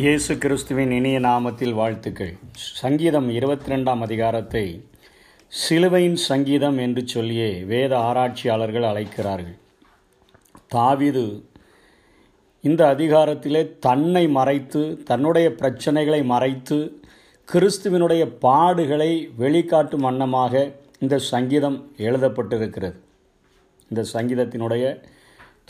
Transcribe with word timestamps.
இயேசு 0.00 0.32
கிறிஸ்துவின் 0.42 0.92
இனிய 0.96 1.16
நாமத்தில் 1.20 1.72
வாழ்த்துக்கள். 1.78 2.30
சங்கீதம் 2.80 3.26
இருபத்தி 3.36 3.70
ரெண்டாம் 3.72 4.02
அதிகாரத்தை 4.06 4.62
சிலுவையின் 5.52 6.16
சங்கீதம் 6.26 6.78
என்று 6.84 7.02
சொல்லியே 7.12 7.48
வேத 7.72 7.92
ஆராய்ச்சியாளர்கள் 8.08 8.86
அழைக்கிறார்கள். 8.90 9.56
தாவிது 10.74 11.24
இந்த 12.64 12.82
அதிகாரத்திலே 12.94 13.62
தன்னை 13.86 14.24
மறைத்து 14.38 14.82
தன்னுடைய 15.10 15.48
பிரச்சனைகளை 15.60 16.20
மறைத்து 16.34 16.78
கிறிஸ்துவினுடைய 17.48 18.24
பாடுகளை 18.46 19.12
வெளிக்காட்டும் 19.42 20.06
வண்ணமாக 20.08 20.54
இந்த 20.98 21.18
சங்கீதம் 21.32 21.78
எழுதப்பட்டிருக்கிறது. 22.08 22.98
இந்த 23.90 24.04
சங்கீதத்தினுடைய 24.14 24.84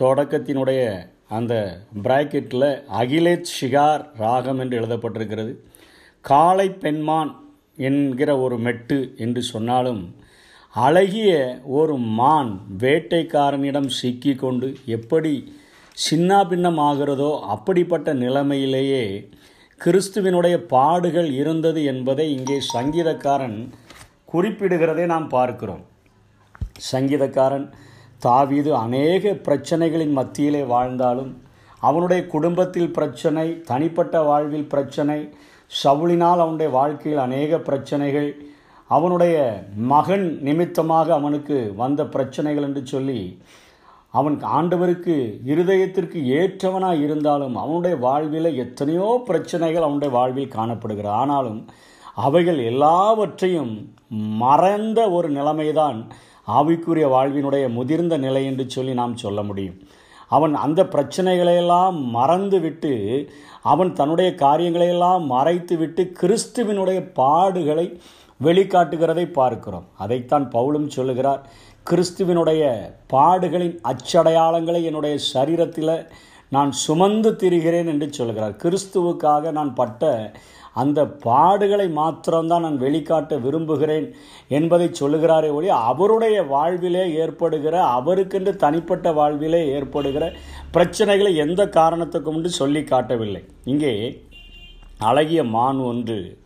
தொடக்கத்தினுடைய 0.02 0.82
அந்த 1.36 1.54
பிராக்கெட்டில் 2.04 2.68
அகிலேஷ் 3.00 3.52
ஷிகார் 3.56 4.02
ராகம் 4.22 4.60
என்று 4.62 4.78
எழுதப்பட்டிருக்கிறது. 4.80 5.52
காளை 6.24 6.68
பெண்மான் 6.84 7.32
என்கிற 7.88 8.30
ஒரு 8.44 8.56
மெட்டு 8.66 8.98
என்று 9.24 9.42
சொன்னாலும் 9.52 10.02
அழகிய 10.74 11.30
ஒரு 11.78 11.94
மான் 12.18 12.50
வேட்டைக்காரனிடம் 12.82 13.88
சிக்கி 13.98 14.34
கொண்டு 14.34 14.68
எப்படி 14.96 15.32
சின்னாபின்னம் 16.06 16.80
ஆகிறதோ 16.88 17.30
அப்படிப்பட்ட 17.54 18.08
நிலைமையிலேயே 18.24 19.04
கிறிஸ்துவினுடைய 19.80 20.56
பாடுகள் 20.74 21.30
இருந்தது 21.32 21.80
என்பதை 21.92 22.26
இங்கே 22.36 22.58
சங்கீதக்காரன் 22.74 23.58
குறிப்பிடுகிறதை 24.32 25.04
நாம் 25.12 25.28
பார்க்கிறோம். 25.28 25.84
சங்கீதக்காரன் 26.92 27.66
தாவீது 28.20 28.76
அநேக 28.76 29.32
பிரச்சனைகளின் 29.48 30.12
மத்தியிலே 30.12 30.62
வாழ்ந்தாலும் 30.64 31.32
அவனுடைய 31.80 32.26
குடும்பத்தில் 32.26 32.92
பிரச்சனை 32.92 33.62
தனிப்பட்ட 33.62 34.22
வாழ்வில் 34.22 34.68
பிரச்சனை 34.68 35.18
சவுளினால் 35.84 36.40
அவனுடைய 36.40 36.70
வாழ்க்கையில் 36.72 37.20
அநேக 37.20 37.58
பிரச்சனைகள் 37.58 38.30
அவனுடைய 38.90 39.36
மகன் 39.76 40.38
நிமித்தமாக 40.42 41.12
அவனுக்கு 41.14 41.72
வந்த 41.76 42.04
பிரச்சனைகள் 42.06 42.62
என்று 42.62 42.86
சொல்லி 42.86 43.20
அவன் 44.10 44.36
ஆண்டவருக்கு 44.56 45.16
இருதயத்திற்கு 45.46 46.18
ஏற்றவனாக 46.38 47.02
இருந்தாலும் 47.02 47.56
அவனுடைய 47.56 47.96
வாழ்வில் 47.96 48.56
எத்தனையோ 48.56 49.22
பிரச்சனைகள் 49.26 49.82
அவனுடைய 49.82 50.14
வாழ்வில் 50.14 50.54
காணப்படுகிறது. 50.54 51.14
ஆனாலும் 51.14 51.60
அவைகள் 52.14 52.58
எல்லாவற்றையும் 52.64 53.72
மறந்த 54.42 55.00
ஒரு 55.10 55.28
நிலைமைதான் 55.30 55.98
ஆவிக்குரிய 56.48 57.06
வாழ்வினுடைய 57.06 57.68
முதிர்ந்த 57.68 58.16
நிலை 58.16 58.44
என்று 58.44 58.70
சொல்லி 58.70 58.94
நாம் 58.94 59.16
சொல்ல 59.16 59.42
முடியும். 59.42 59.78
அவன் 60.28 60.54
அந்த 60.54 60.82
பிரச்சனைகளையெல்லாம் 60.82 62.02
மறந்து 62.02 62.60
விட்டு 62.60 62.92
அவன் 63.62 63.92
தன்னுடைய 63.92 64.34
காரியங்களையெல்லாம் 64.34 65.26
மறைத்து 65.26 65.76
விட்டு 65.76 66.12
கிறிஸ்துவினுடைய 66.20 67.10
பாடுகளை 67.14 68.00
வெளிக்காட்டுகிறதை 68.42 69.32
பார்க்கிறோம். 69.32 69.84
அதைத்தான் 69.98 70.50
பவுலும் 70.50 70.86
சொல்லுகிறார். 70.86 71.48
கிறிஸ்துவினுடைய 71.90 72.92
பாடுகளின் 73.12 73.80
அச்சடையாளங்களை 73.82 74.82
என்னுடைய 74.82 75.18
சரீரத்தில் 75.34 76.08
நான் 76.48 76.72
சுமந்து 76.72 77.30
திரிகிறேன் 77.32 77.86
என்று 77.86 78.12
சொல்கிறார் 78.12 78.52
கிறிஸ்துவுக்காக 78.52 79.52
நான் 79.52 79.74
பட்ட 79.74 80.32
அந்த 80.72 81.04
பாடுகளை 81.24 81.92
மாத்திரம்தான் 81.92 82.62
நான் 82.62 82.80
வெளிக்காட்ட 82.80 83.40
விரும்புகிறேன் 83.40 84.14
என்பதை 84.48 84.90
சொல்லுகிறாரே 85.00 85.50
ஒழி 85.56 85.66
அவருடைய 85.66 86.42
வாழ்விலே 86.42 87.12
ஏற்படுகிற 87.12 87.84
அவருக்கென்று 87.84 88.56
தனிப்பட்ட 88.56 89.12
வாழ்விலே 89.12 89.66
ஏற்படுகிற 89.66 90.32
பிரச்சனைகளை 90.72 91.34
எந்த 91.36 91.66
காரணத்துக்கும் 91.66 92.34
என்று 92.34 92.48
சொல்லி 92.48 92.84
காட்டவில்லை. 92.84 93.44
இங்கே 93.64 94.22
அழகிய 94.98 95.44
மான் 95.44 95.78
ஒன்று 95.78 96.38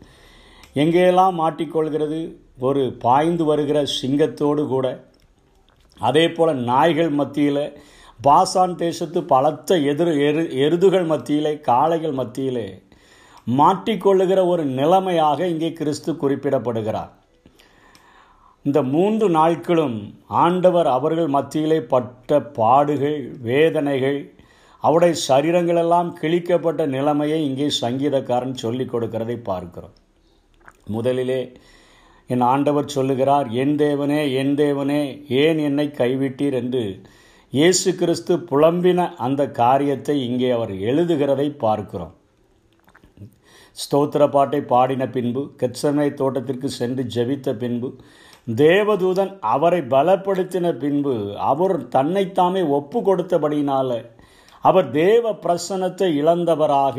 எங்கேயெல்லாம் 0.75 1.39
மாட்டிக்கொள்கிறது? 1.41 2.37
ஒரு 2.59 2.93
பாய்ந்து 2.93 3.45
வருகிற 3.45 3.85
சிங்கத்தோடு 4.03 4.67
கூட. 4.67 5.05
அதே 6.01 6.29
போல் 6.29 6.57
நாய்கள் 6.57 7.09
மத்தியில் 7.09 7.79
பாசான் 8.25 8.75
தேசத்து 8.75 9.23
பலத்த 9.23 9.77
எதிர் 9.79 10.13
எரு 10.17 10.43
எருதுகள் 10.57 11.07
மத்தியிலே 11.07 11.61
காளைகள் 11.61 12.13
மத்தியிலே 12.13 12.83
மாட்டிக்கொள்ளுகிற 13.47 14.41
ஒரு 14.47 14.65
நிலைமையாக 14.65 15.47
இங்கே 15.47 15.73
கிறிஸ்து 15.73 16.13
குறிப்பிடப்படுகிறார். 16.13 17.13
இந்த 18.63 18.83
மூன்று 18.83 19.27
நாட்களும் 19.31 19.97
ஆண்டவர் 20.27 20.87
அவர்கள் 20.87 21.29
மத்தியிலே 21.29 21.81
பட்ட 21.83 22.41
பாடுகள் 22.41 23.19
வேதனைகள் 23.49 24.19
அவருடைய 24.83 25.15
சரீரங்களெல்லாம் 25.29 26.11
கிழிக்கப்பட்ட 26.21 26.87
நிலைமையை 26.87 27.39
இங்கே 27.45 27.69
சங்கீதக்காரன் 27.81 28.57
சொல்லிக் 28.63 28.93
கொடுக்கிறதை 28.95 29.37
பார்க்கிறோம். 29.51 29.95
முதலிலே 30.97 31.53
என் 32.27 32.45
ஆண்டவர் 32.53 32.93
சொல்லுகிறார் 32.97 33.49
என் 33.63 33.77
தேவனே 33.77 34.21
என் 34.33 34.55
தேவனே 34.55 35.03
ஏன் 35.29 35.59
என்னை 35.59 35.87
கைவிட்டீர்? 36.01 36.53
என்று 36.53 36.85
இயேசு 37.51 37.95
கிறிஸ்து 37.95 38.35
புலம்பின 38.51 39.01
அந்த 39.17 39.43
காரியத்தை 39.51 40.17
இங்கே 40.29 40.51
அவர் 40.51 40.71
எழுதுகிறதை 40.71 41.49
பார்க்கிறோம். 41.59 42.15
ஸ்தோத்திர 43.77 44.31
பாட்டை 44.31 44.61
பாடின 44.61 45.09
பின்பு 45.09 45.51
கெட்சனை 45.59 46.15
தோட்டத்திற்கு 46.15 46.69
சென்று 46.71 47.03
ஜெபித்த 47.15 47.53
பின்பு 47.59 47.95
தேவதூதன் 48.55 49.39
அவரை 49.41 49.81
பலப்படுத்தின 49.81 50.73
பின்பு 50.79 51.15
அவர் 51.37 51.77
தன்னைத்தாமே 51.89 52.69
ஒப்பு 52.69 53.01
கொடுத்தபடினால 53.01 54.05
அவர் 54.61 54.91
தேவ 54.91 55.33
பிரசனத்தை 55.33 56.09
இழந்தவராக 56.23 56.97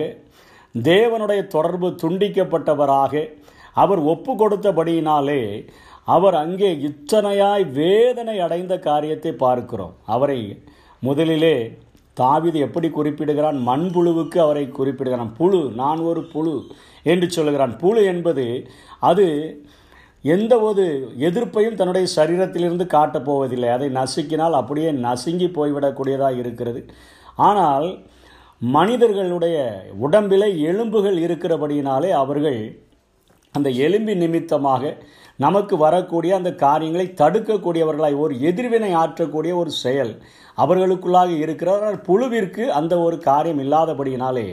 தேவனுடைய 0.75 1.47
தொடர்பு 1.47 1.89
துண்டிக்கப்பட்டவராக 1.89 3.13
அவர் 3.73 3.99
ஒப்பு 3.99 4.33
கொடுத்தபடியினாலே 4.33 5.69
அவர் 6.07 6.35
அங்கே 6.35 6.71
இத்தனையாய் 6.75 7.71
வேதனை 7.71 8.39
அடைந்த 8.39 8.79
காரியத்தை 8.79 9.31
பார்க்கிறோம். 9.31 9.95
அவரை 10.05 10.63
முதலிலே 10.99 11.77
தாவிது 12.19 12.59
எப்படி 12.67 12.89
குறிப்பிடுகிறான்? 12.89 13.57
மண்புழுவுக்கு 13.67 14.37
அவரை 14.37 14.69
குறிப்பிடுகிறான். 14.69 15.33
புழு 15.37 15.71
நான் 15.75 15.99
ஒரு 15.99 16.23
புழு 16.23 16.55
என்று 17.03 17.29
சொல்லுகிறான். 17.29 17.77
புழு 17.77 18.03
என்பது 18.05 18.67
அது 18.99 19.25
எந்த 20.21 20.59
ஒரு 20.59 21.13
எதிர்ப்பையும் 21.19 21.75
தன்னுடைய 21.75 22.07
சரீரத்திலிருந்து 22.15 22.85
காட்டப் 22.87 23.25
போவதில்லை. 23.25 23.69
அதை 23.69 23.89
நசுக்கினால் 23.89 24.59
அப்படியே 24.61 24.91
நசுங்கி 24.91 25.47
போய்விடக்கூடியதாக 25.47 26.37
இருக்கிறது. 26.37 26.81
ஆனால் 27.35 27.87
மனிதர்களுடைய 28.59 29.57
உடம்பிலே 29.99 30.61
எலும்புகள் 30.61 31.17
இருக்கிறபடியினாலே 31.23 32.09
அவர்கள் 32.09 32.59
அந்த 33.55 33.69
எலும்பி 33.85 34.15
நிமித்தமாக 34.15 34.93
நமக்கு 35.37 35.77
வரக்கூடிய 35.77 36.31
அந்த 36.35 36.51
காரியங்களை 36.55 37.05
தடுக்கக்கூடியவர்களாய் 37.21 38.17
ஒரு 38.17 38.33
எதிர்வினை 38.39 38.91
ஆற்றக்கூடிய 38.93 39.53
ஒரு 39.55 39.71
செயல் 39.83 40.13
அவர்களுக்குள்ளாக 40.57 41.31
இருக்கிறார் 41.37 42.01
புழுவிற்கு 42.01 42.65
அந்த 42.79 42.93
ஒரு 42.99 43.17
காரியம் 43.19 43.59
இல்லாதபடியினாலே 43.59 44.47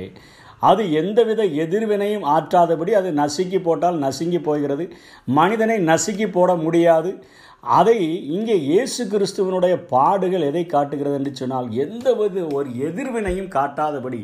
அது 0.63 0.83
எந்தவித 0.93 1.43
எதிர்வினையும் 1.65 2.27
ஆற்றாதபடி 2.35 2.91
அது 2.99 3.09
நசுக்கி 3.13 3.59
போட்டால் 3.63 3.97
நசுங்கி 3.99 4.39
போகிறது. 4.39 4.85
மனிதனை 5.39 5.77
நசுக்கி 5.85 6.27
போட 6.31 6.51
முடியாது. 6.57 7.11
அதை 7.79 7.97
இங்கே 8.37 8.57
இயேசு 8.61 9.03
கிறிஸ்துவனுடைய 9.05 9.75
பாடுகள் 9.89 10.47
எதை 10.51 10.63
காட்டுகிறது 10.67 11.15
என்று 11.15 11.33
சொன்னால் 11.35 11.69
எந்தவித 11.85 12.45
ஒரு 12.55 12.69
எதிர்வினையும் 12.89 13.49
காட்டாதபடி 13.49 14.21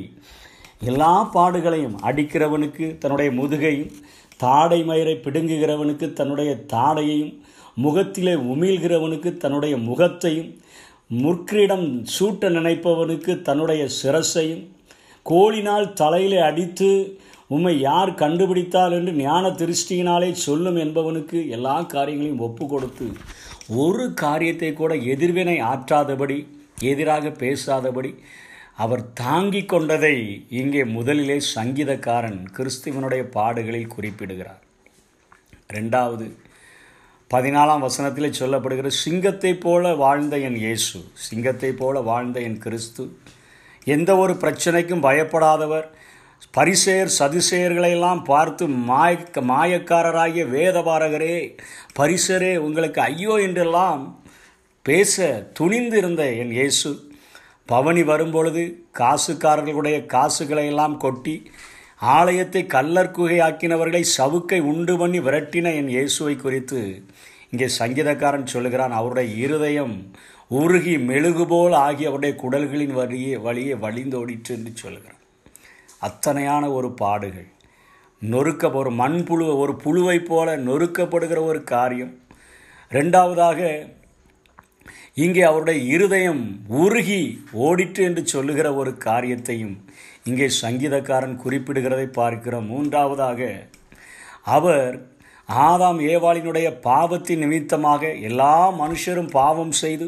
எல்லா 0.84 1.12
பாடுகளையும் 1.34 1.97
அடிக்கிறவனுக்கு 2.03 2.87
தன்னுடைய 2.99 3.31
முதுகையும் 3.31 3.93
தாடை 4.41 4.81
மயிரை 4.84 5.15
பிடுங்குகிறவனுக்கு 5.16 6.06
தன்னுடைய 6.12 6.50
தாடையையும் 6.72 7.34
முகத்திலே 7.76 8.34
உமிழ்கிறவனுக்கு 8.46 9.31
தன்னுடைய 9.37 9.75
முகத்தையும் 9.82 10.50
முற்கிடம் 11.17 11.87
சூட்ட 12.14 12.49
நினைப்பவனுக்கு 12.50 13.32
தன்னுடைய 13.43 13.82
சிரசையும் 13.99 14.64
கோழினால் 15.26 15.93
தலையிலே 15.93 16.40
அடித்து 16.40 16.90
உம்மை 17.49 17.75
யார் 17.81 18.11
கண்டுபிடித்தால் 18.14 18.94
என்று 18.94 19.12
ஞான 19.20 19.50
திருஷ்டியினாலே 19.58 20.31
சொல்லும் 20.40 20.79
என்பவனுக்கு 20.79 21.38
எல்லா 21.49 21.76
காரியங்களையும் 21.87 22.43
ஒப்பு 22.43 22.64
கொடுத்து 22.67 23.06
ஒரு 23.76 24.05
காரியத்தை 24.14 24.70
கூட 24.73 24.93
எதிர்வினை 25.08 25.56
ஆற்றாதபடி 25.70 26.38
எதிராக 26.82 27.32
பேசாதபடி 27.40 28.11
அவர் 28.78 29.12
தாங்கிக் 29.12 29.69
கொண்டதை 29.69 30.46
இங்கே 30.48 30.84
முதலிலே 30.84 31.40
சங்கீதக்காரன் 31.54 32.44
கிறிஸ்துவனுடைய 32.56 33.22
பாடுகளில் 33.22 33.86
குறிப்பிடுகிறார். 33.86 34.62
ரெண்டாவது 35.72 36.36
பதினாலாம் 37.34 37.84
வசனத்திலே 37.84 38.30
சொல்லப்படுகிற 38.38 38.86
சிங்கத்தைப் 38.86 39.60
போல 39.60 39.94
வாழ்ந்த 39.94 40.38
என் 40.38 40.56
இயேசு 40.56 41.04
சிங்கத்தைப் 41.14 41.78
போல 41.78 42.00
வாழ்ந்த 42.00 42.40
என் 42.40 42.58
கிறிஸ்து 42.58 43.19
எந்த 43.84 44.16
ஒரு 44.16 44.32
பிரச்சனைக்கும் 44.32 45.02
பயப்படாதவர் 45.02 45.88
பரிசேர் 46.56 47.10
சதுசேயர்களையெல்லாம் 47.19 48.25
பார்த்து 48.25 48.69
மாய 48.69 49.19
மாயக்காரராகிய 49.42 50.44
வேதபாரகரே 50.46 51.56
பரிசரே 51.98 52.56
உங்களுக்கு 52.56 53.00
ஐயோ 53.00 53.38
என்றெல்லாம் 53.38 54.22
பேச 54.82 55.44
துணிந்து 55.52 55.98
இருந்த 55.98 56.32
என் 56.32 56.50
இயேசு 56.50 57.07
பவனி 57.70 58.03
வரும்பொழுது 58.03 58.62
காசுக்காரர்களுடைய 58.99 59.97
காசுகளை 60.15 60.67
எல்லாம் 60.67 60.97
கொட்டி 60.97 61.35
ஆலயத்தை 62.17 62.62
கல்லர் 62.75 63.11
ஆக்கினவர்களை 63.49 64.03
சவுக்கை 64.19 64.61
உண்டு 64.73 64.94
பண்ணி 64.99 65.19
விரட்டின 65.20 65.73
என் 65.81 65.91
இயேசுவை 65.97 66.35
குறித்து 66.37 66.81
இங்கே 67.50 67.69
சங்கீதக்காரன் 67.79 68.53
சொல்லுகிறான். 68.53 68.94
அவருடைய 69.00 69.29
இருதயம் 69.44 69.94
உருகி 70.61 70.94
மெழுகு 71.09 71.44
போல் 71.47 71.76
ஆகி 71.87 72.05
அவருடைய 72.11 72.35
குடல்களின் 72.43 72.94
வழியே 72.99 73.35
வழியே 73.47 73.75
வழிந்தோடிற்று 73.85 74.53
என்று 74.59 74.73
சொல்கிறான் 74.75 75.21
அத்தனையான 76.09 76.64
ஒரு 76.73 76.88
பாடுகள். 77.03 77.49
நொறுக்க 78.23 78.73
ஒரு 78.81 78.91
மண்புழு 79.03 79.47
ஒரு 79.62 79.75
புழுவைப் 79.85 80.29
போல 80.31 80.56
நொறுக்கப்படுகிற 80.69 81.41
ஒரு 81.50 81.61
காரியம். 81.75 82.14
ரெண்டாவதாக 82.91 83.61
இங்கே 85.19 85.43
அவருடைய 85.43 85.79
இருதயம் 85.88 86.43
உருகி 86.79 87.23
ஓடிட்டு 87.59 88.00
என்று 88.05 88.23
சொல்லுகிற 88.26 88.67
ஒரு 88.75 88.91
காரியத்தையும் 88.99 89.76
இங்கே 90.25 90.49
சங்கீதக்காரன் 90.59 91.37
குறிப்பிடுகிறதை 91.37 92.06
பார்க்கிறோம் 92.12 92.69
மூன்றாவதாக 92.69 93.41
அவர் 94.49 94.93
ஆதாம் 95.49 96.00
ஏவாளினுடைய 96.09 96.69
பாவத்தின் 96.81 97.38
நிமித்தமாக 97.38 98.11
எல்லா 98.23 98.55
மனுஷரும் 98.81 99.31
பாவம் 99.31 99.75
செய்து 99.75 100.06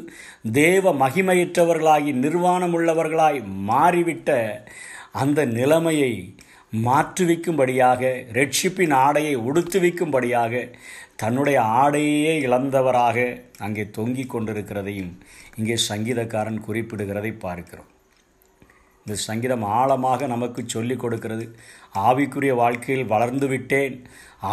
தேவ 0.53 0.93
மகிமையற்றவர்களாகி 0.95 2.13
நிர்வாணமுள்ளவர்களாய் 2.17 3.41
மாறிவிட்ட 3.69 4.31
அந்த 5.15 5.41
நிலைமையை 5.55 6.13
மாற்றுவிக்கும்படியாக 6.81 8.03
ரட்சிப்பின் 8.33 8.95
ஆடையை 8.97 9.35
உடுத்துவிக்கும்படியாக 9.47 10.53
தன்னுடைய 11.21 11.61
ஆடையே 11.83 12.35
இழந்தவராக 12.49 13.19
அங்கே 13.59 13.87
தொங்கிக் 13.99 14.33
கொண்டிருக்கிறதையும் 14.35 15.15
இங்கே 15.57 15.77
சங்கீதக்காரன் 15.89 16.61
குறிப்பிடுகிறதை 16.67 17.33
பார்க்கிறோம். 17.39 17.89
இந்த 19.07 19.15
சங்கீதம் 19.27 19.63
ஆழமாக 19.77 20.27
நமக்கு 20.27 20.61
சொல்லிக் 20.67 21.03
கொடுக்கிறது. 21.03 21.45
ஆவிக்குரிய 22.09 22.53
வாழ்க்கையில் 22.55 23.11
வளர்ந்து 23.13 23.47
விட்டேன். 23.47 23.95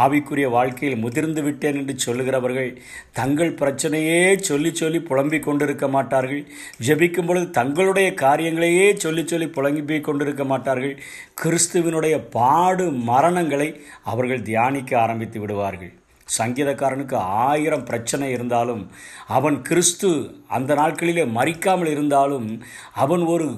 ஆவிக்குரிய 0.03 0.47
வாழ்க்கையில் 0.55 1.01
முதிர்ந்து 1.03 1.41
விட்டேன் 1.43 1.77
என்று 1.79 1.93
சொல்லுகிறவர்கள் 2.05 2.71
தங்கள் 3.19 3.51
பிரச்சனையே 3.61 4.21
சொல்லி 4.49 4.71
சொல்லி 4.73 4.99
புலம்பிக் 5.09 5.43
கொண்டிருக்க 5.43 5.87
மாட்டார்கள். 5.87 6.41
ஜெபிக்கும் 6.87 7.27
பொழுது 7.27 7.47
தங்களுடைய 7.59 8.09
காரியங்களையே 8.23 8.87
சொல்லி 9.05 9.25
சொல்லி 9.27 9.49
புலம்பிக் 9.57 10.07
கொண்டிருக்க 10.09 10.45
மாட்டார்கள். 10.53 10.95
கிறிஸ்துவினுடைய 11.43 12.17
பாடு 12.37 12.87
மரணங்களை 13.11 13.69
அவர்கள் 14.03 14.47
தியானிக்க 14.49 14.99
ஆரம்பித்து 15.05 15.39
விடுவார்கள். 15.39 15.93
சங்கீதக்காரனுக்கு 16.38 17.15
ஆயிரம் 17.47 17.83
பிரச்சனை 17.83 18.31
இருந்தாலும் 18.31 18.83
அவன் 19.27 19.62
கிறிஸ்து 19.62 20.09
அந்த 20.47 20.75
நாட்களிலே 20.75 21.25
மறிக்காமல் 21.38 21.91
இருந்தாலும் 21.91 22.62
அவன் 22.94 23.25
ஒரு 23.25 23.50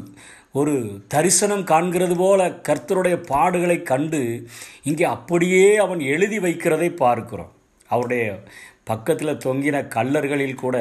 ஒரு 0.51 1.01
தரிசனம் 1.07 1.63
காண்கிறது 1.63 2.15
போல 2.15 2.47
கர்த்தருடைய 2.49 3.15
பாடுகளை 3.31 3.81
கண்டு 3.81 4.47
இங்கே 4.83 5.03
அப்படியே 5.03 5.75
அவன் 5.75 5.99
எழுதி 5.99 6.39
வைக்கிறதை 6.39 6.89
பார்க்கிறோம். 6.95 7.51
அவருடைய 7.89 8.39
பக்கத்தில் 8.83 9.41
தொங்கின 9.45 9.77
கல்லர்களில் 9.87 10.61
கூட 10.63 10.77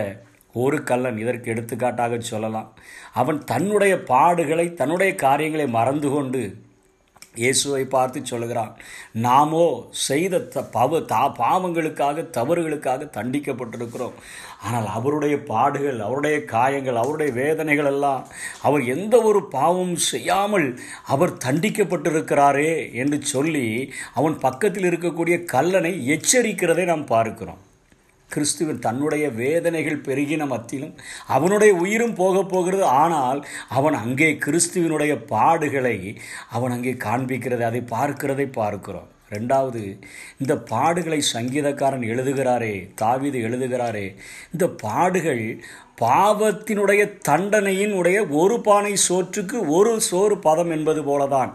ஒரு 0.53 0.83
கல்லன் 0.83 1.19
இதற்கு 1.19 1.51
எடுத்துக்காட்டாக 1.51 2.21
சொல்லலாம். 2.21 2.71
அவன் 3.15 3.39
தன்னுடைய 3.45 3.95
பாடுகளை 3.97 4.67
தன்னுடைய 4.75 5.15
காரியங்களை 5.15 5.67
மறந்து 5.69 6.11
கொண்டு 6.11 6.43
இயேசுவை 7.43 7.85
பார்த்து 7.95 8.21
சொல்கிறான் 8.33 8.73
நாமோ 9.27 9.67
செய்த 10.07 10.41
த 10.55 10.65
பவ 10.77 11.01
தா 11.13 11.23
பாவங்களுக்காக 11.41 12.25
தவறுகளுக்காக 12.37 13.11
தண்டிக்கப்பட்டிருக்கிறோம். 13.17 14.17
ஆனால் 14.67 14.89
அவருடைய 14.99 15.35
பாடுகள் 15.51 16.01
அவருடைய 16.07 16.37
காயங்கள் 16.55 17.01
அவருடைய 17.03 17.31
வேதனைகள் 17.41 17.91
எல்லாம் 17.93 18.23
அவர் 18.69 18.83
எந்த 18.95 19.15
ஒரு 19.31 19.43
பாவமும் 19.57 19.97
செய்யாமல் 20.11 20.69
அவர் 21.15 21.39
தண்டிக்கப்பட்டிருக்கிறாரே 21.47 22.73
என்று 23.03 23.21
சொல்லி 23.35 23.67
அவன் 24.21 24.37
பக்கத்தில் 24.47 24.91
இருக்கக்கூடிய 24.91 25.39
கல்லனை 25.55 25.95
எச்சரிக்கிறதை 26.17 26.87
நாம் 26.93 27.11
பார்க்கிறோம். 27.15 27.63
கிறிஸ்துவன் 28.33 28.79
தன்னுடைய 28.79 29.25
வேதனைகள் 29.43 30.01
பெருகின 30.01 30.47
மத்தியிலும் 30.47 30.95
அவனுடைய 31.27 31.75
உயிரும் 31.75 32.15
போக 32.15 32.43
போகிறது. 32.43 32.85
ஆனால் 33.03 33.41
அவன் 33.69 33.99
அங்கே 34.05 34.31
கிறிஸ்துவனுடைய 34.47 35.15
பாடுகளை 35.35 35.97
அவன் 36.51 36.71
அங்கே 36.71 36.95
காண்பிக்கிறது 37.07 37.65
அதை 37.71 37.83
பார்க்கிறதை 37.95 38.47
பார்க்கிறோம். 38.53 39.09
ரெண்டாவது 39.31 39.83
இந்த 40.39 40.55
பாடுகளை 40.71 41.19
சங்கீதக்காரன் 41.33 42.05
எழுதுகிறாரே 42.13 42.75
தாவிது 43.01 43.39
எழுதுகிறாரே 43.49 44.07
இந்த 44.53 44.67
பாடுகள் 44.85 45.43
பாவத்தினுடைய 46.01 47.19
தண்டனையின் 47.29 47.93
உடைய 47.93 48.27
ஒரு 48.27 48.61
பானை 48.61 48.97
சோற்றுக்கு 49.09 49.69
ஒரு 49.69 50.01
சோறு 50.01 50.39
பதம் 50.39 50.71
என்பது 50.71 51.01
போலதான். 51.03 51.51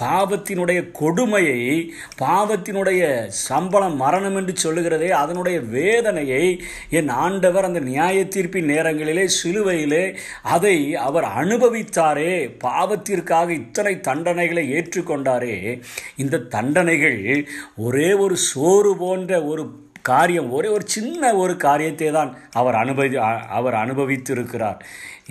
பாவத்தினுடைய 0.00 0.90
கொடுமையை 0.90 1.92
பாவத்தினுடைய 2.18 3.26
சம்பளம் 3.26 3.96
மரணம் 3.96 4.36
என்று 4.36 4.54
சொல்லுகிறதே 4.54 5.08
அதனுடைய 5.08 5.60
வேதனையை 5.60 6.62
என் 6.90 7.08
ஆண்டவர் 7.08 7.64
அந்த 7.64 7.80
நியாய 7.80 8.20
தீர்ப்பின் 8.24 8.70
நேரங்களிலே 8.74 9.26
சிலுவையிலே 9.38 10.16
அதை 10.42 10.94
அவர் 10.94 11.24
அனுபவித்தாரே 11.24 12.32
பாவத்திற்காக 12.64 13.48
இத்தனை 13.50 13.94
தண்டனைகளை 13.94 14.64
ஏற்றுக்கொண்டாரே. 14.78 15.82
இந்த 16.16 16.38
தண்டனைகள் 16.38 17.48
ஒரே 17.76 18.12
ஒரு 18.12 18.36
சோறு 18.36 18.96
போன்ற 18.96 19.42
ஒரு 19.44 19.64
காரியம் 20.12 20.50
ஒரே 20.56 20.68
ஒரு 20.68 20.84
சின்ன 20.96 21.30
ஒரு 21.42 21.54
காரியத்தை 21.66 22.08
தான் 22.10 22.30
அவர் 22.60 22.76
அனுபவி 22.82 23.16
அவர் 23.58 23.76
அனுபவித்திருக்கிறார். 23.84 24.80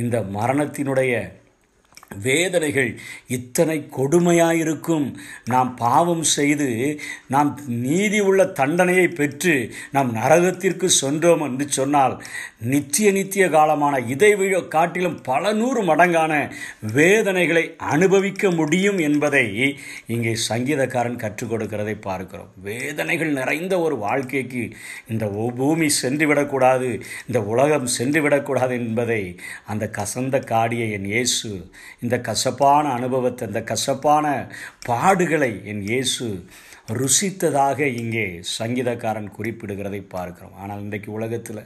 இந்த 0.01 0.17
மரணத்தினுடைய 0.37 1.13
வேதனைகள் 2.11 2.89
இத்தனை 3.27 3.77
கொடுமையாயிருக்கும். 3.97 5.07
நாம் 5.45 5.75
பாவம் 5.75 6.23
செய்து 6.23 6.67
நாம் 7.27 7.51
நீதி 7.67 8.19
உள்ள 8.19 8.45
தண்டனையை 8.59 9.07
பெற்று 9.07 9.55
நாம் 9.91 10.15
நரகத்திற்கு 10.15 10.85
சென்றோம் 10.85 11.41
என்று 11.41 11.65
சொன்னால் 11.69 12.15
நித்திய 12.57 13.11
நித்திய 13.11 13.47
காலமான 13.47 13.95
இதை 14.07 14.35
விழ 14.35 14.61
காட்டிலும் 14.61 15.17
பல 15.21 15.53
நூறு 15.53 15.81
மடங்கான 15.83 16.33
வேதனைகளை 16.93 17.75
அனுபவிக்க 17.77 18.51
முடியும் 18.51 18.97
என்பதை 18.97 19.45
இங்கே 20.07 20.33
சங்கீதக்காரன் 20.49 21.15
கற்றுக் 21.15 21.51
கொடுக்கிறதை 21.51 21.95
பார்க்கிறோம். 22.01 22.51
வேதனைகள் 22.61 23.31
நிறைந்த 23.31 23.79
ஒரு 23.79 23.97
வாழ்க்கைக்கு 23.97 24.63
இந்த 25.07 25.25
பூமி 25.57 25.87
சென்றுவிடக்கூடாது 26.01 26.89
இந்த 27.27 27.41
உலகம் 27.43 27.87
சென்றுவிடக்கூடாது 27.97 28.71
என்பதை 28.71 29.21
அந்த 29.65 29.85
கசந்த 29.97 30.35
காடியை 30.53 30.91
என் 30.91 31.05
இயேசு 31.05 31.51
இந்த 32.01 32.15
கசப்பான 32.29 32.85
அனுபவத்தை 32.97 33.43
இந்த 33.47 33.61
கசப்பான 33.71 34.25
பாடுகளை 34.89 35.51
என் 35.71 35.83
இயேசு 35.89 36.25
ருசித்ததாக 36.99 37.79
இங்கே 38.01 38.25
சங்கீதக்காரன் 38.59 39.29
குறிப்பிடுகிறதை 39.37 40.01
பார்க்கிறோம். 40.15 40.55
ஆனால் 40.61 40.83
இன்றைக்கு 40.85 41.09
உலகத்தில் 41.17 41.63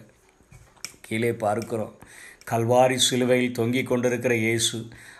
கீழே 1.07 1.31
பார்க்கிறோம். 1.45 1.93
கல்வாரி 2.51 2.97
சிலுவையில் 3.07 3.57
தொங்கிக் 3.59 3.89
கொண்டிருக்கிற 3.89 4.33
இயேசு 4.45 4.77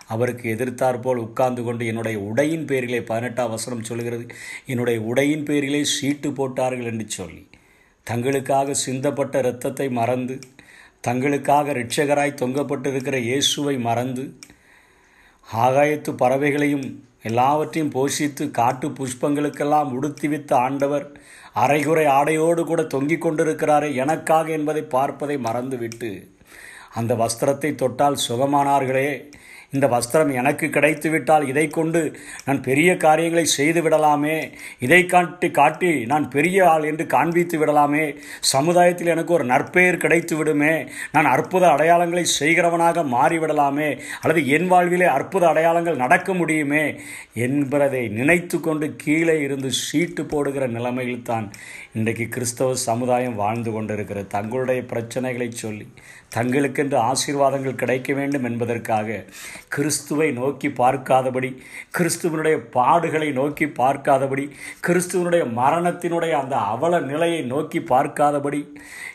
அவருக்கு 0.08 0.46
எதிர்த்தாற்போல் 0.54 1.22
உட்கார்ந்து 1.26 1.62
கொண்டு 1.62 1.82
என்னுடைய 1.90 2.16
உடையின் 2.28 2.66
பேரிலே 2.70 3.00
பதினெட்டாம் 3.10 3.52
வசனம் 3.54 3.86
சொல்கிறது 3.90 4.24
என்னுடைய 4.66 4.98
உடையின் 5.10 5.46
பேரிலே 5.48 5.82
சீட்டு 5.94 6.30
போட்டார்கள் 6.32 6.90
என்று 6.92 7.06
சொல்லி 7.18 7.42
தங்களுக்காக 8.06 8.74
சிந்தப்பட்ட 8.86 9.34
இரத்தத்தை 9.38 9.86
மறந்து 10.00 10.36
தங்களுக்காக 11.08 11.72
ரிட்சகராய் 11.80 12.40
தொங்கப்பட்டிருக்கிற 12.40 13.16
இயேசுவை 13.28 13.76
மறந்து 13.88 14.24
ஆகாயத்து 15.46 16.10
பறவைகளையும் 16.20 16.86
எல்லாவற்றையும் 17.22 17.94
போஷித்து 17.94 18.44
காட்டு 18.50 18.86
புஷ்பங்களுக்கெல்லாம் 18.88 19.90
உடுத்திவித்த 19.92 20.52
ஆண்டவர் 20.60 21.06
அரைகுறை 21.54 22.06
ஆடையோடு 22.10 22.62
கூட 22.64 22.82
தொங்கிக் 22.86 23.24
கொண்டிருக்கிறாரே 23.24 23.90
எனக்காக 23.94 24.46
என்பதை 24.50 24.82
பார்ப்பதை 24.88 25.36
மறந்துவிட்டு 25.38 26.10
அந்த 26.94 27.12
வஸ்திரத்தை 27.14 27.70
தொட்டால் 27.74 28.22
சுகமானார்களே 28.24 29.08
இந்த 29.72 29.86
வஸ்திரம் 29.86 30.30
எனக்கு 30.30 30.66
கிடைத்து 30.70 31.08
விட்டால் 31.10 31.44
இதை 31.48 31.64
கொண்டு 31.68 32.00
நான் 32.44 32.60
பெரிய 32.62 32.90
காரியங்களை 32.96 33.44
செய்து 33.44 33.80
விடலாமே 33.82 34.36
இதை 34.78 34.98
காட்டி 35.06 35.48
காட்டி 35.50 35.92
நான் 36.04 36.26
பெரிய 36.28 36.58
ஆள் 36.70 36.84
என்று 36.84 37.04
காண்பித்து 37.06 37.58
விடலாமே. 37.58 38.04
சமுதாயத்தில் 38.40 39.12
எனக்கு 39.14 39.32
ஒரு 39.32 39.44
நற்பெயர் 39.44 39.96
கிடைத்து 39.96 40.36
விடுமே 40.36 40.74
நான் 41.12 41.28
அற்புத 41.34 41.64
அடையாளங்களை 41.66 42.24
செய்கிறவனாக 42.40 43.04
மாறிவிடலாமே. 43.16 43.90
அல்லது 44.20 44.42
என் 44.46 44.68
வாழ்விலே 44.68 45.08
அற்புத 45.18 45.46
அடையாளங்கள் 45.48 46.02
நடக்க 46.04 46.34
முடியுமே. 46.34 46.84
என்பதை 47.46 48.08
நினைத்து 48.18 48.60
கொண்டு 48.60 48.88
கீழே 48.96 49.40
இருந்து 49.40 49.70
சீட்டு 49.84 50.24
போடுகிற 50.24 50.66
நிலைமையில் 50.66 51.22
தான் 51.22 51.46
இன்றைக்கு 51.92 52.26
கிறிஸ்தவ 52.28 52.74
சமுதாயம் 52.88 53.34
வாழ்ந்து 53.34 53.70
கொண்டிருக்கிறது. 53.70 54.28
தங்களுடைய 54.36 54.82
பிரச்சனைகளை 54.92 55.48
சொல்லி 55.64 55.86
தங்களுக்கென்று 56.34 56.98
ஆசீர்வாதங்கள் 57.10 57.80
கிடைக்க 57.80 58.12
வேண்டும் 58.12 58.46
என்பதற்காக 58.50 59.08
கிறிஸ்துவை 59.68 60.32
நோக்கி 60.32 60.68
பார்க்காதபடி 60.68 61.62
கிறிஸ்துவனுடைய 61.98 62.58
பாடுகளை 62.72 63.32
நோக்கி 63.32 63.66
பார்க்காதபடி 63.66 64.50
கிறிஸ்துவனுடைய 64.86 65.52
மரணத்தினுடைய 65.56 66.30
அந்த 66.30 66.56
அவல 66.56 67.00
நிலையை 67.00 67.42
நோக்கி 67.42 67.78
பார்க்காதபடி 67.78 68.66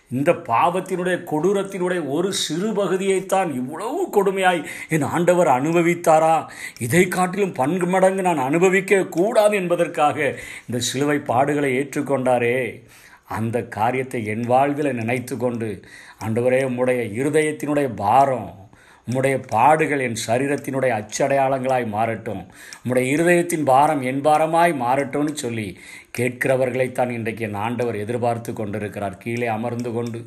இந்த 0.09 0.31
பாவத்தினுடைய 0.31 1.23
கொடூரத்தினுடைய 1.23 2.07
ஒரு 2.07 2.33
சிறு 2.33 2.71
பகுதியைத்தான் 2.71 3.53
இவ்வளவு 3.53 4.09
கொடுமையாய் 4.13 4.63
என் 4.89 5.01
ஆண்டவர் 5.01 5.47
அனுபவித்தாரா? 5.47 6.45
இதை 6.79 7.07
காட்டிலும் 7.07 7.53
பன்கு 7.53 7.87
மடங்கு 7.87 8.21
நான் 8.21 8.37
அனுபவிக்க 8.37 9.03
கூடாது 9.03 9.55
என்பதற்காக 9.55 10.35
இந்த 10.67 10.79
சிலுவை 10.79 11.17
பாடுகளை 11.17 11.71
ஏற்றுக்கொண்டாரே. 11.75 12.83
அந்த 13.25 13.63
காரியத்தை 13.63 14.25
என் 14.25 14.41
வாழ்வில் 14.41 14.93
நினைத்து 14.93 15.37
கொண்டு 15.37 15.83
ஆண்டவரே 16.25 16.63
உம்முடைய 16.63 17.01
இருதயத்தினுடைய 17.13 17.93
பாரம் 17.95 18.66
உம்முடைய 19.07 19.43
பாடுகள் 19.47 19.99
என் 19.99 20.17
சரீரத்தினுடைய 20.27 20.91
அச்சடையாளங்களாய் 20.99 21.85
மாறட்டும். 21.93 22.41
உம்முடைய 22.83 23.05
இருதயத்தின் 23.13 23.63
பாரம் 23.63 24.01
என் 24.01 24.21
பாரமாய் 24.21 24.73
மாறட்டும்னு 24.81 25.33
சொல்லி 25.33 25.79
கேட்கிறவர்களைத்தான் 26.17 27.09
இன்றைக்கு 27.09 27.45
என் 27.45 27.53
ஆண்டவர் 27.53 27.95
எதிர்பார்த்து 27.95 28.53
கொண்டிருக்கிறார். 28.53 29.17
கீழே 29.17 29.47
அமர்ந்து 29.47 29.91
கொண்டு 29.91 30.21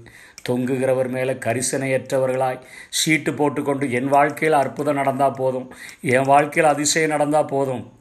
தொங்குகிறவர் 0.49 1.09
மேலே 1.09 1.33
கரிசனையற்றவர்களாய் 1.33 2.61
சீட்டு 2.89 3.35
போட்டுக்கொண்டு 3.35 3.93
என் 3.93 4.09
வாழ்க்கையில் 4.09 4.59
அற்புதம் 4.59 4.95
நடந்தால் 4.95 5.37
போதும். 5.37 5.75
என் 6.01 6.23
வாழ்க்கையில் 6.23 6.73
அதிசயம் 6.73 7.11
நடந்தால் 7.11 7.45
போதும். 7.45 7.93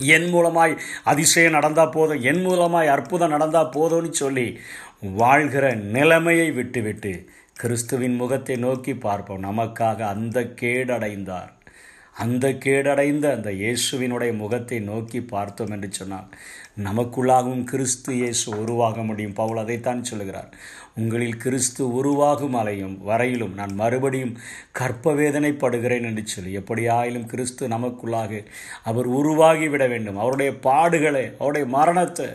என் 0.00 0.28
மூலமாய் 0.34 0.78
அதிசயம் 1.04 1.52
நடந்தால் 1.52 1.88
போதும். 1.88 2.22
என் 2.22 2.46
மூலமாய் 2.46 2.86
அற்புதம் 2.86 3.30
நடந்தால் 3.30 3.72
போதும்னு 3.76 4.10
சொல்லி 4.10 4.58
வாழ்கிற 5.00 5.74
நிலைமையை 5.74 6.50
விட்டுவிட்டு 6.50 7.30
கிறிஸ்துவின் 7.56 8.14
முகத்தை 8.14 8.56
நோக்கி 8.56 8.94
பார்ப்போம். 8.94 9.42
நமக்காக 9.42 10.00
அந்த 10.00 10.40
கேடடைந்தார். 10.60 11.50
அந்த 12.22 12.46
கேடடைந்த 12.64 13.26
அந்த 13.36 13.50
இயேசுவினுடைய 13.62 14.32
முகத்தை 14.42 14.78
நோக்கி 14.90 15.20
பார்த்தோம் 15.34 15.72
என்று 15.76 15.88
சொன்னால் 16.00 16.28
நமக்குள்ளாகவும் 16.86 17.64
கிறிஸ்து 17.70 18.10
இயேசு 18.18 18.46
உருவாக 18.62 19.02
முடியும். 19.08 19.34
பவுல் 19.40 19.60
அதைத்தான் 19.62 20.06
சொல்லுகிறார். 20.10 20.50
உங்களில் 21.00 21.38
கிறிஸ்து 21.42 21.82
உருவாகும் 21.98 22.56
அலையும் 22.60 22.94
வரையிலும் 23.08 23.54
நான் 23.54 23.74
மறுபடியும் 23.74 24.32
கற்ப 24.78 25.12
வேதனைப்படுகிறேன் 25.20 26.06
என்று 26.08 26.22
சொல்லி 26.26 26.50
எப்படியாயிலும் 26.60 27.26
கிறிஸ்து 27.32 27.68
நமக்குள்ளாக 27.74 28.40
அவர் 28.90 29.08
உருவாகி 29.18 29.68
விட 29.68 29.86
வேண்டும். 29.86 30.20
அவருடைய 30.22 30.52
பாடுகளை 30.68 31.24
அவருடைய 31.38 31.66
மரணத்தை 31.76 32.28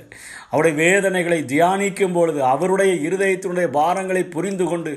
அவருடைய 0.51 0.75
வேதனைகளை 0.83 1.39
தியானிக்கும் 1.53 2.15
பொழுது 2.17 2.39
அவருடைய 2.53 2.93
இருதயத்தினுடைய 3.07 3.69
பாரங்களை 3.79 4.23
புரிந்து 4.35 4.65
கொண்டு 4.65 4.93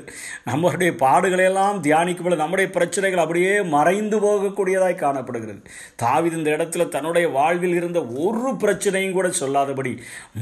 நம்மளுடைய 0.49 0.91
பாடுகளையெல்லாம் 1.05 1.81
தியானிக்கும் 1.87 2.27
பொழுது 2.27 2.43
நம்முடைய 2.43 2.69
பிரச்சனைகள் 2.77 3.23
அப்படியே 3.25 3.55
மறைந்து 3.75 4.19
போகக்கூடிய 4.25 4.77
போகக்கூடியதாய் 4.81 5.03
காணப்படுகிறது. 5.05 5.61
தாவித 6.03 6.37
இந்த 6.39 6.49
இடத்துல 6.57 6.87
தன்னுடைய 6.95 7.25
வாழ்வில் 7.37 7.77
இருந்த 7.79 7.99
ஒரு 8.25 8.51
பிரச்சனையும் 8.63 9.17
கூட 9.17 9.27
சொல்லாதபடி 9.41 9.93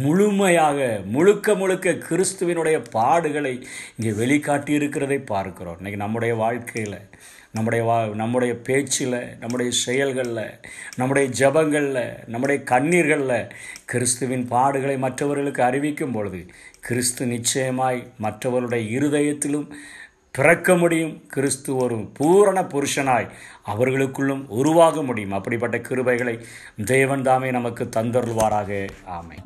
முழுமையாக 0.05 0.77
முழுக்க 1.15 1.55
முழுக்க 1.61 1.97
கிறிஸ்துவினுடைய 2.09 2.77
பாடுகளை 2.97 3.53
இங்கே 3.97 4.13
வெளிக்காட்டி 4.21 4.71
இருக்கிறதை 4.79 5.19
பார்க்கிறோம். 5.33 5.77
இன்றைக்கி 5.81 5.99
நம்முடைய 6.05 6.33
வாழ்க்கையில் 6.43 6.99
நம்முடைய 7.57 7.83
வா 7.85 7.95
நம்முடைய 8.19 8.53
பேச்சில் 8.67 9.15
நம்முடைய 9.41 9.69
செயல்களில் 9.85 10.43
நம்முடைய 10.99 11.25
ஜபங்களில் 11.39 12.03
நம்முடைய 12.33 12.57
கண்ணீர்களில் 12.71 13.49
கிறிஸ்துவின் 13.91 14.45
பாடுகளை 14.51 14.95
மற்றவர்களுக்கு 15.05 15.61
அறிவிக்கும் 15.69 16.13
பொழுது 16.17 16.41
கிறிஸ்து 16.87 17.23
நிச்சயமாய் 17.33 18.01
மற்றவருடைய 18.25 18.83
இருதயத்திலும் 18.97 19.67
பிறக்க 20.39 20.75
முடியும். 20.75 21.27
கிறிஸ்து 21.27 21.75
ஒரு 21.75 21.95
பூரண 21.97 22.61
புருஷனாய் 22.61 23.29
அவர்களுக்குள்ளும் 23.67 24.45
உருவாக 24.47 25.03
முடியும். 25.03 25.31
அப்படிப்பட்ட 25.31 25.77
கிருபைகளை 25.77 26.43
தேவன் 26.85 27.21
தாமே 27.21 27.51
நமக்கு 27.51 27.89
தந்தருள்வாராக. 27.95 28.89
ஆமை 29.05 29.37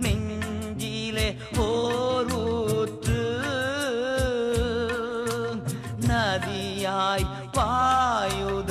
நதியாய் 6.08 7.28
பாயு 7.54 8.63